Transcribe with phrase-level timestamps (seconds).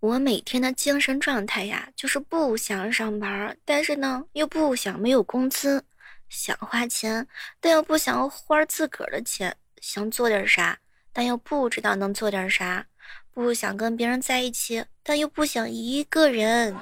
[0.00, 5.84] 我每天的精神状态呀，就是不想上班，但是呢，又不想没有工资，
[6.30, 7.26] 想花钱，
[7.60, 10.78] 但又不想花自个儿的钱，想做点啥，
[11.12, 12.86] 但又不知道能做点啥，
[13.34, 16.74] 不想跟别人在一起，但又不想一个人。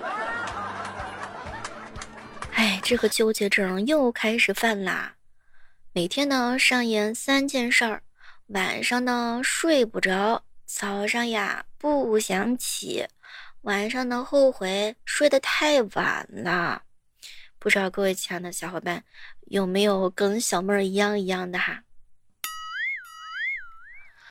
[2.53, 5.17] 哎，这个纠结症又开始犯啦！
[5.93, 8.03] 每天呢，上演三件事儿，
[8.47, 10.45] 晚上呢睡不着。
[10.71, 13.07] 早上呀不想起，
[13.63, 16.83] 晚上呢后悔睡得太晚了。
[17.59, 19.03] 不知道各位亲爱的小伙伴
[19.47, 21.83] 有没有跟小妹儿一样一样的哈？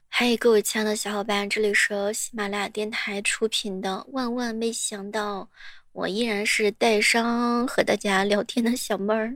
[0.09, 4.06] 嗨，各位亲爱的小伙伴，这里是喜马拉雅电台出品的。
[4.12, 5.50] 万万没想到，
[5.92, 9.36] 我依然是带伤和大家聊天的小妹儿。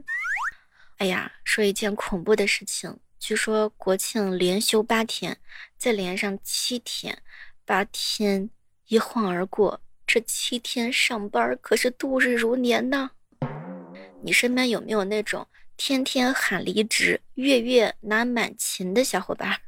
[0.98, 2.96] 哎呀，说一件恐怖的事情。
[3.18, 5.38] 据说国庆连休八天，
[5.82, 7.24] 再连上七天，
[7.64, 8.48] 八天
[8.86, 13.10] 一晃而过，这七天上班可是度日如年呢。
[14.22, 15.44] 你身边有没有那种
[15.76, 19.58] 天天喊离职、月月拿满勤的小伙伴？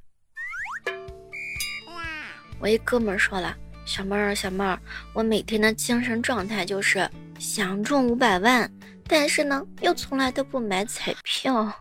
[2.60, 4.80] 我一哥们说了：“小妹儿，小妹儿，
[5.14, 8.72] 我每天的精神状态就是想中五百万，
[9.08, 11.74] 但是呢，又从来都不买彩票。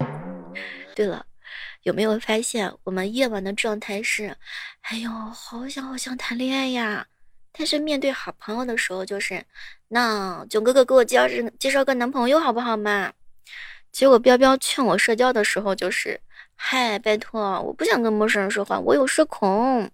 [0.94, 1.24] ”对了，
[1.82, 4.36] 有没有发现我们夜晚的状态是，
[4.82, 7.06] 哎呦，好想好想谈恋爱呀！
[7.52, 9.42] 但是面对好朋友的时候，就是
[9.88, 13.12] 那囧哥哥给我介绍介绍个男朋友好不好嘛？
[13.90, 16.20] 结果彪彪劝我社交的时候，就是
[16.54, 19.90] 嗨，拜托，我不想跟陌生人说话，我有社恐。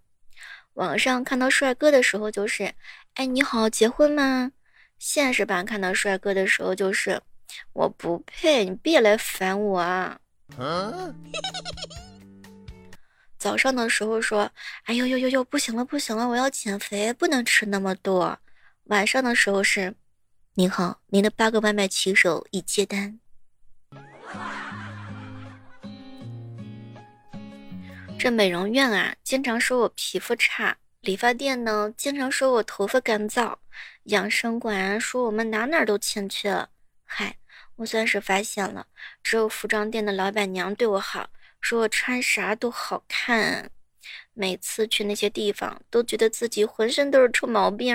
[0.75, 2.75] 网上看到帅哥的时候，就是
[3.14, 4.53] 哎，你好，结婚吗？
[4.98, 7.23] 现实版看到帅哥的时候，就是
[7.73, 10.19] 我不配，你别来烦我啊！
[13.39, 14.51] 早上的时候说
[14.84, 18.39] ：“哎呦呦呦呦，不行了不行了，我要减肥，不能吃那么多。”
[18.84, 19.95] 晚上的时候是
[20.55, 23.19] ：“您好，您的八个外卖骑手已接单。”
[28.19, 33.57] 这美容院啊，经常说我皮肤差；理发店呢，经常说我头发干燥；
[34.05, 36.67] 养生馆说我们哪哪都欠缺。
[37.05, 37.36] 嗨。
[37.77, 38.86] 我算是发现了，
[39.23, 41.29] 只有服装店的老板娘对我好，
[41.68, 43.68] 说我穿啥都好看。
[44.34, 47.92] 每次去那些地方，都觉得自己浑身都是臭毛病。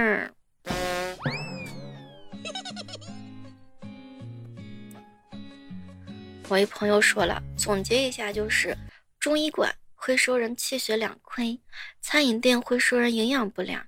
[6.49, 8.77] 我一朋友说了，总结一下就是：
[9.21, 11.57] 中医馆会说人气血两亏，
[12.01, 13.81] 餐饮店会说人营养不良，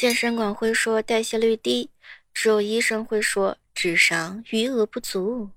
[0.00, 1.92] 健身馆会说代谢率低，
[2.34, 3.56] 只有医生会说。
[3.72, 5.50] 智商余额不足。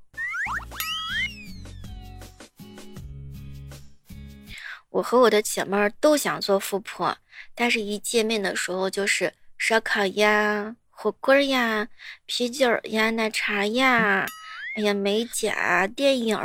[5.01, 7.17] 我和我的姐妹儿都想做富婆，
[7.55, 11.87] 但是一见面的时候就是烧烤呀、火锅呀、
[12.27, 14.27] 啤酒呀、奶茶呀，
[14.75, 16.37] 哎呀美甲、电影，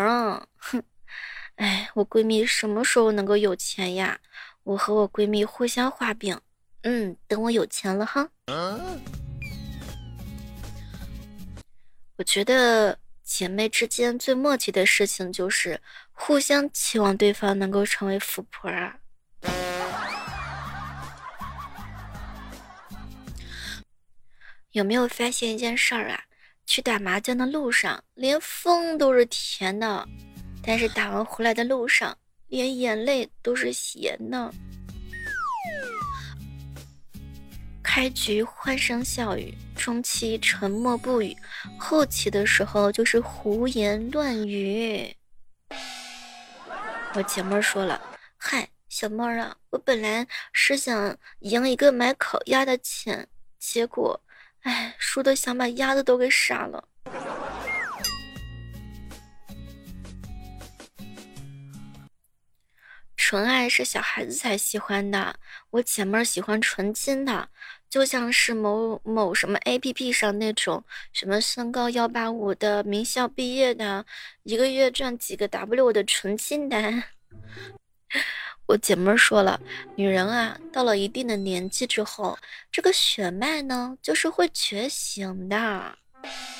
[0.56, 0.82] 哼，
[1.56, 4.18] 哎，我闺蜜什么时候能够有钱呀？
[4.62, 6.40] 我和我闺蜜互相画饼，
[6.84, 8.26] 嗯，等我有钱了哈。
[12.16, 15.80] 我觉得姐妹之间最默契的事情就是
[16.12, 18.96] 互相期望对方能够成为富婆啊！
[24.70, 26.22] 有没有发现一件事儿啊？
[26.66, 30.06] 去打麻将的路上，连风都是甜的，
[30.62, 32.16] 但是打完回来的路上，
[32.46, 34.54] 连眼泪都是咸的。
[37.96, 41.34] 开局欢声笑语，中期沉默不语，
[41.78, 45.16] 后期的时候就是胡言乱语。
[47.14, 47.98] 我姐妹说了
[48.36, 53.26] ：“嗨，小妹儿啊，我本来是想赢一个买烤鸭的钱，
[53.58, 54.20] 结果，
[54.60, 56.86] 哎，输的想把鸭子都给杀了。”
[63.16, 65.36] 纯爱是小孩子才喜欢的，
[65.70, 67.48] 我姐妹儿喜欢纯金的。
[67.96, 70.84] 就像是某某什么 A P P 上那种
[71.14, 74.04] 什么身高幺八五的名校毕业的，
[74.42, 77.04] 一个月赚几个 W 的纯金男。
[78.68, 79.58] 我姐妹说了，
[79.94, 82.38] 女人啊，到了一定的年纪之后，
[82.70, 85.56] 这个血脉呢，就是会觉醒的。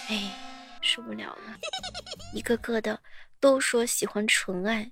[0.09, 0.35] 哎，
[0.81, 1.59] 受不了了，
[2.32, 2.99] 一个个的
[3.39, 4.91] 都说喜欢纯爱。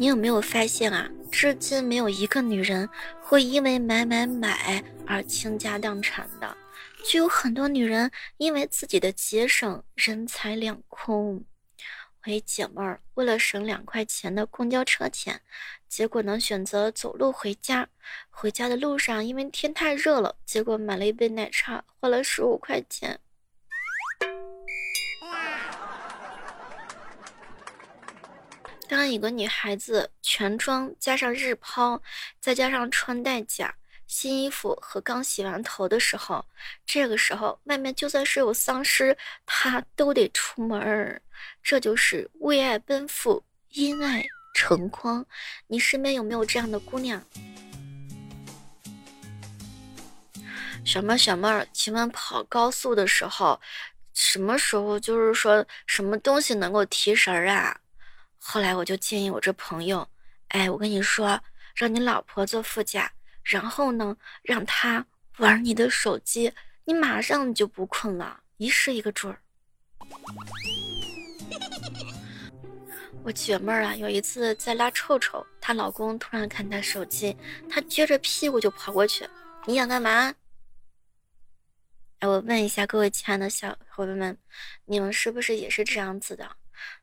[0.00, 1.10] 你有没有发现啊？
[1.28, 2.88] 至今没有一个女人
[3.20, 6.56] 会因为买买买而倾家荡产的，
[7.04, 11.44] 却有很多女人因为自己的节省人财两空。
[12.24, 15.40] 我一姐妹儿为了省两块钱的公交车钱，
[15.88, 17.88] 结果呢选择走路回家。
[18.30, 23.18] 回家的路上，因为天太热了，结果买了一杯奶茶，花了十五块钱。
[28.88, 32.00] 当一个女孩子全妆加上日抛，
[32.40, 33.74] 再加上穿戴甲、
[34.06, 36.42] 新衣服和刚洗完头的时候，
[36.86, 39.14] 这个时候外面就算是有丧尸，
[39.44, 41.20] 她都得出门儿。
[41.62, 44.24] 这就是为爱奔赴，因爱
[44.54, 45.24] 成狂。
[45.66, 47.22] 你身边有没有这样的姑娘？
[50.82, 53.60] 小妹儿，小妹儿，请问跑高速的时候，
[54.14, 57.78] 什么时候就是说什么东西能够提神儿啊？
[58.38, 60.08] 后来我就建议我这朋友，
[60.48, 61.40] 哎，我跟你说，
[61.74, 63.12] 让你老婆坐副驾，
[63.42, 65.04] 然后呢，让她
[65.38, 66.52] 玩你的手机，
[66.84, 69.40] 你马上就不困了，一试一个准儿。
[73.24, 77.36] 我姐妹儿啊，有一次在拉臭臭，她老公突然看她手机，
[77.68, 79.28] 她撅着屁股就跑过去，
[79.66, 80.34] 你想干嘛？
[82.20, 84.38] 哎，我问一下各位亲爱的小伙伴们，
[84.86, 86.50] 你们是不是也是这样子的？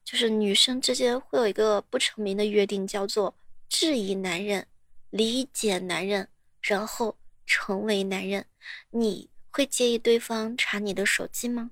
[0.04, 3.36] 就是女生之间会有一个不成名的约定，叫做
[3.68, 4.68] 质疑男人、
[5.10, 6.28] 理解男人，
[6.62, 8.46] 然后成为男人。
[8.92, 11.72] 你会介意对方查你的手机吗？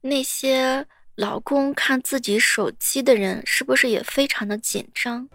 [0.00, 5.28] 那些老公看自己手机的人，是不是也非常的紧张？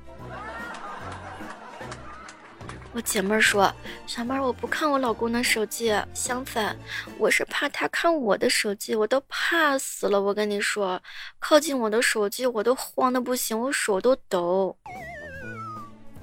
[2.91, 3.71] 我姐妹说
[4.07, 6.75] ：“小妹，我不看我老公的手机，相反，
[7.19, 10.19] 我是怕他看我的手机，我都怕死了。
[10.19, 10.99] 我跟你说，
[11.37, 14.75] 靠近我的手机，我都慌的不行，我手都抖。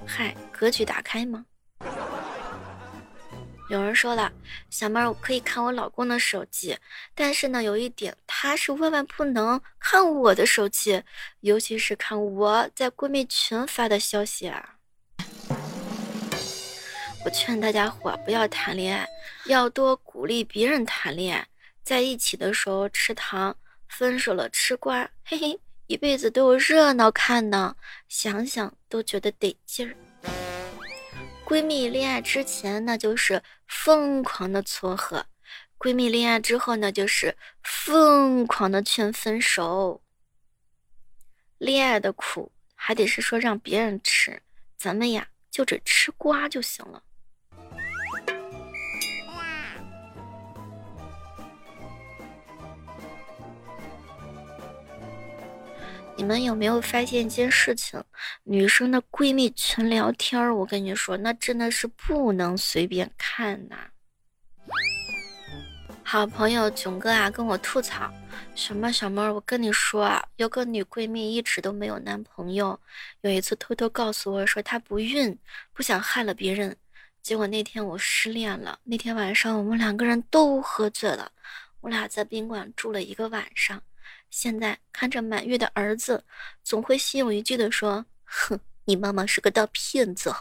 [0.05, 1.47] 嗨，格局打开吗？
[3.71, 4.33] 有人说了，
[4.69, 6.77] 小妹，我可以看我老公的手机，
[7.15, 11.01] 但是呢，有一点，他是万万不能看我的手机，
[11.41, 14.73] 尤其是看我在闺蜜群发的消息啊。”
[17.27, 19.05] 我劝大家伙不要谈恋爱，
[19.47, 21.45] 要多鼓励别人谈恋爱。
[21.83, 23.57] 在一起的时候吃糖，
[23.89, 25.59] 分手了吃瓜，嘿嘿，
[25.89, 27.75] 一辈子都有热闹看呢。
[28.09, 29.97] 想想都觉得得劲儿。
[31.45, 35.21] 闺蜜恋爱之前那就是疯狂的撮合；
[35.81, 40.01] 闺蜜恋爱之后呢，就是疯狂的劝分手。
[41.59, 44.41] 恋爱的苦还得是说让别人吃，
[44.79, 47.03] 咱们呀就只吃瓜就行了。
[56.17, 58.03] 你们有没有发现一件事情？
[58.45, 63.77] 女生的闺蜜群聊天儿，我跟你说，那真的是不能随便看呐。
[66.03, 68.11] 好朋友囧哥啊，跟我吐槽，
[68.55, 72.81] 小猫小妹儿，我跟你说啊，有个女闺蜜一直都没有男朋友，
[73.21, 75.39] 有一次偷偷告诉我说她不孕，
[75.75, 76.75] 不想害了别人。
[77.23, 81.31] 结果那天我失恋了，那天晚上我们两个人都喝醉了，
[81.83, 83.83] 我俩在宾馆住了一个晚上。
[84.31, 86.25] 现在看着满月的儿子，
[86.63, 90.35] 总会心有余悸的说：“哼，你妈妈是个大骗子。”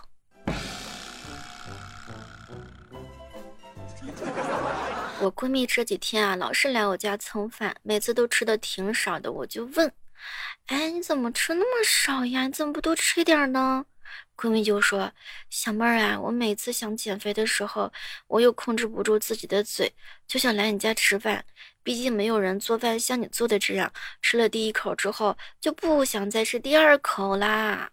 [5.21, 9.31] 我闺蜜这几天啊，老是来我家蹭饭，每次都吃的挺少的。
[9.31, 9.91] 我就问
[10.67, 12.47] ：“哎，你怎么吃那么少呀？
[12.47, 13.85] 你怎么不多吃点呢？”
[14.37, 15.11] 闺蜜就说
[15.49, 17.91] ：“小妹儿啊，我每次想减肥的时候，
[18.27, 19.91] 我又控制不住自己的嘴，
[20.27, 21.43] 就想来你家吃饭。
[21.85, 27.91] 毕竟没有人做饭像你做的这样，吃了第一口之后就不想再吃第二口啦。”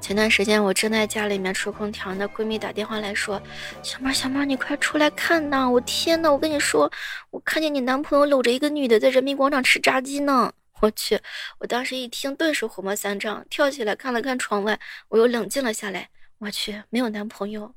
[0.00, 3.40] 前段时间我正在家里面吹空调呢，闺蜜打电话来说
[3.84, 5.70] ：“小猫，小猫，你快出来看呐！
[5.70, 6.90] 我天呐，我跟你说，
[7.30, 11.20] 我看见你男朋友搂着一个女的在人民广场吃炸鸡呢。”我去！
[11.60, 16.08] 我当时一听，顿时火冒三丈，跳起来看了看窗外，我又冷静了下来。
[16.38, 17.72] 我去，没有男朋友。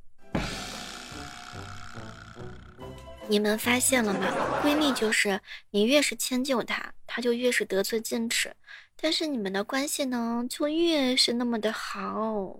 [3.27, 4.61] 你们发现了吗？
[4.63, 5.39] 闺蜜就是
[5.71, 8.55] 你越是迁就她，她就越是得寸进尺，
[8.95, 12.59] 但是你们的关系呢，就越是那么的好。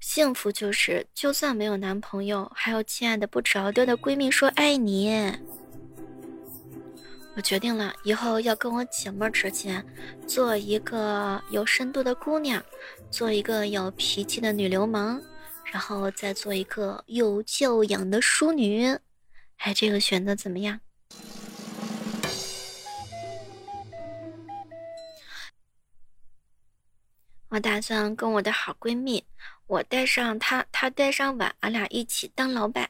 [0.00, 5.32] 幸福就是，就算没有男朋友，还有亲爱的不着调的闺蜜说爱你。
[7.34, 9.82] 我决定了，以后要跟我姐妹之间
[10.26, 12.62] 做一个有深度的姑娘，
[13.10, 15.22] 做一个有脾气的女流氓，
[15.64, 18.98] 然后再做一个有教养的淑女。
[19.58, 20.80] 哎，这个选择怎么样？
[27.48, 29.24] 我打算跟我的好闺蜜，
[29.66, 32.88] 我带上她，她带上碗，俺俩一起当老板。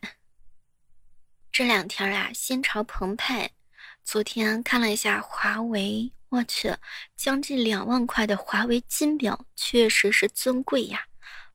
[1.50, 3.50] 这两天啊，心潮澎湃。
[4.04, 6.74] 昨天看了一下华为，我去，
[7.16, 11.06] 将近两万块的华为金表，确实是尊贵呀。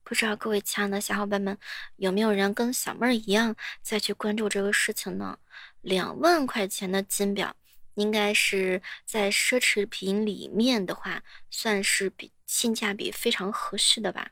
[0.07, 1.57] 不知道各位亲爱的小伙伴们，
[1.97, 5.37] 有没有人跟小妹儿一样再去关注这个事情呢？
[5.81, 7.53] 两万块钱的金表，
[7.95, 11.21] 应该是在奢侈品里面的话，
[11.51, 14.31] 算是比性价比非常合适的吧。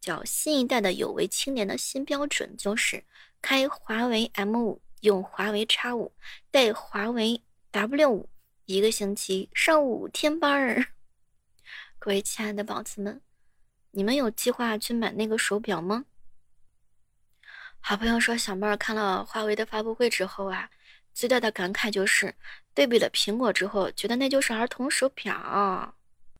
[0.00, 3.04] 叫新一代的有为青年的新标准，就是
[3.40, 4.82] 开华为 M 五。
[5.02, 6.12] 用华为 X 五
[6.50, 7.40] 带华为
[7.70, 8.28] W 五，
[8.64, 10.86] 一个星期上五天班儿。
[12.00, 13.20] 各位亲爱的宝子们，
[13.96, 16.04] 你们有计划去买那个手表吗？
[17.78, 20.68] 好朋友说，小妹儿看了华为的发布会之后啊，
[21.12, 22.34] 最大的感慨就是
[22.74, 25.94] 对比了苹果之后，觉得那就是儿童手表。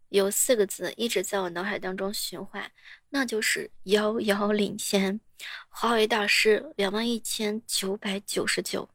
[0.09, 2.71] 有四个字一直在我脑海当中循环，
[3.11, 5.21] 那就是遥遥领先。
[5.69, 8.89] 华为大师两万一千九百九十九，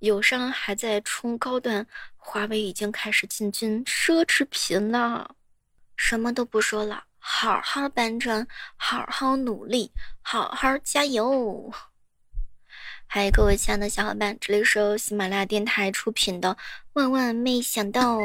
[0.00, 5.36] 友商还在冲高端，华为已经开始进军奢侈品了。
[5.96, 8.46] 什么都不说了，好好搬砖，
[8.76, 11.72] 好好努力，好好加油。
[13.06, 16.54] 嗨，各位亲爱的小伙伴，这里是由喜马拉雅电台出品的
[16.94, 18.16] 《万万没想到》。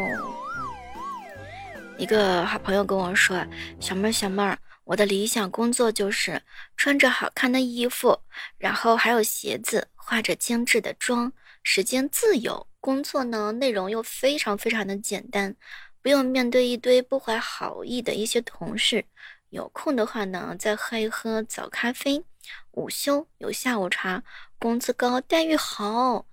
[1.97, 3.45] 一个好朋友跟我说
[3.79, 6.41] ：“小妹儿，小妹儿。”我的理想工作就是
[6.75, 8.19] 穿着好看的衣服，
[8.57, 11.31] 然后还有鞋子，化着精致的妆，
[11.63, 15.55] 时间自由，工作呢内容又非常非常的简单，
[16.03, 19.05] 不用面对一堆不怀好意的一些同事。
[19.49, 22.25] 有空的话呢，再喝一喝早咖啡，
[22.71, 24.21] 午休有下午茶，
[24.59, 26.25] 工资高，待遇好。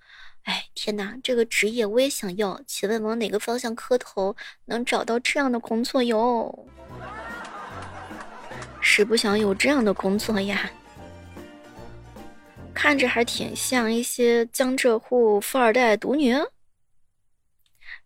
[0.43, 4.35] 哎，天哪，这个职业我也想要，请问往哪个方向磕头
[4.65, 6.67] 能找到这样的工作哟？
[8.81, 10.69] 是不想有这样的工作呀？
[12.75, 16.35] 看着还挺像一些江浙沪富二代独女，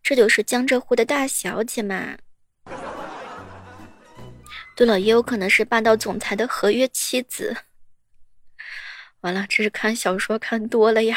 [0.05, 2.19] 这就是江浙沪的大小姐嘛。
[4.77, 7.57] 对了，也有可能是霸道总裁的合约妻子。
[9.21, 11.17] 完了，这是看小说看多了呀。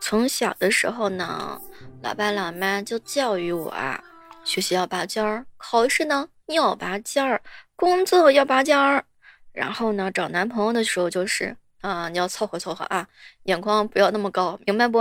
[0.00, 1.62] 从小的时候呢，
[2.02, 4.02] 老爸老妈就教育我啊。
[4.42, 7.40] 学习要拔尖儿，考试呢要拔尖儿，
[7.76, 9.04] 工作要拔尖儿，
[9.52, 13.08] 然后呢找男朋友的时候就是啊，你要凑合凑合啊，
[13.44, 14.98] 眼光不要那么高，明白不？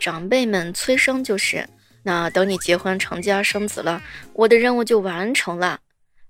[0.00, 1.68] 长辈们催生就是，
[2.02, 5.80] 那等你结婚成家生子了，我的任务就完成了。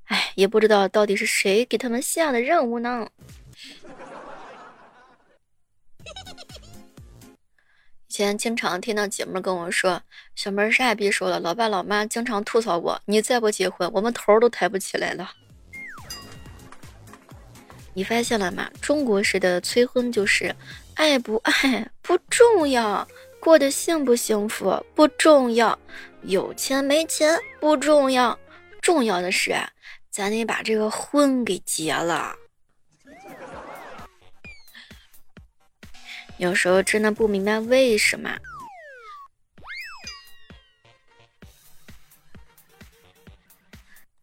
[0.04, 3.08] 哎，也不知道到底是谁给他们下的任务呢？
[8.08, 10.00] 以前经常听到姐妹跟我说
[10.34, 15.32] ：“小妹啥也别说了，老爸老妈经常吐槽我，你再不结婚，我们头都抬不起来了。”
[17.96, 18.70] 你发现了吗？
[18.82, 20.54] 中国式的催婚就是
[20.96, 23.08] 爱不爱不重要，
[23.40, 25.78] 过得幸不幸福不重要，
[26.24, 28.38] 有钱没钱不重要，
[28.82, 29.56] 重要的是
[30.10, 32.36] 咱得把这个婚给结了。
[36.36, 38.36] 有时候真的不明白为什么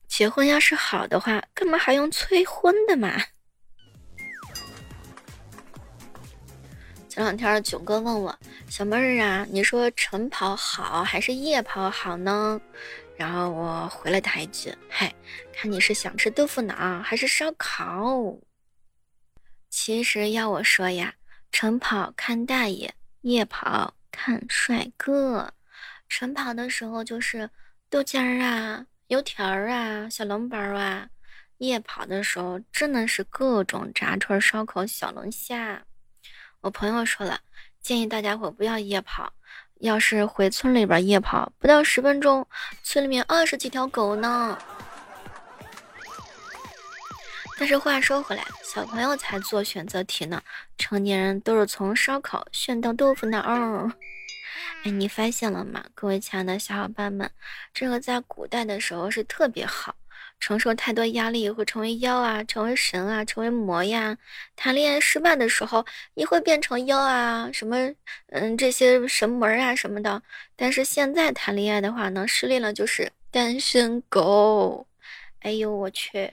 [0.08, 3.20] 结婚要是好的话，干嘛还用催婚的嘛？
[7.14, 8.36] 前两天囧哥问我
[8.68, 12.60] 小妹儿啊，你说晨跑好还是夜跑好呢？
[13.16, 15.14] 然后我回了他一句：嗨，
[15.54, 18.36] 看你是想吃豆腐脑还是烧烤。
[19.70, 21.14] 其实要我说呀。
[21.52, 22.92] 晨跑看大爷，
[23.22, 25.54] 夜跑看帅哥。
[26.10, 27.48] 晨跑的时候就是
[27.92, 31.06] 豆尖儿啊、油条啊、小笼包啊；
[31.60, 35.86] 夜跑的时候真的是各种炸串、烧烤、小龙虾。
[36.64, 37.42] 我朋友说了，
[37.82, 39.34] 建议大家伙不要夜跑，
[39.82, 42.48] 要是回村里边夜跑，不到十分钟，
[42.84, 44.58] 村里面二十几条狗呢。
[47.58, 50.42] 但是话说回来，小朋友才做选择题呢，
[50.78, 53.92] 成年人都是从烧烤炫到豆腐脑。
[54.86, 55.84] 哎，你发现了吗？
[55.94, 57.30] 各位亲爱的小伙伴们，
[57.74, 59.94] 这个在古代的时候是特别好，
[60.40, 64.18] 承受太多压力也会成为妖啊，成为神啊，成为魔呀。
[64.56, 65.86] 谈恋爱失败的时候
[66.16, 67.78] 也会变成妖啊，什么
[68.28, 70.22] 嗯这些神魔啊什么的。
[70.56, 74.88] 但是现在谈恋爱的话呢，失恋了就是单身狗。
[75.40, 76.32] 哎呦我去！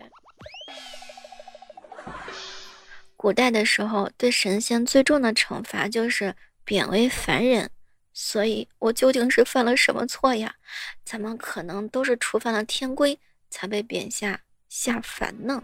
[3.17, 7.69] 古代的时候，对神仙最重的惩罚就是贬为凡人，
[8.15, 10.55] 所以，我究竟是犯了什么错呀？
[11.05, 13.19] 怎么可能都是触犯了天规
[13.51, 15.63] 才被贬下下凡呢？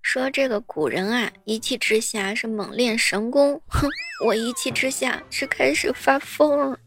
[0.00, 3.88] 说这个古人啊，一气之下是猛练神功，哼，
[4.26, 6.78] 我一气之下是开始发疯了。